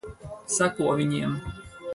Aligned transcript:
Seko 0.55 0.95
viņiem. 1.03 1.39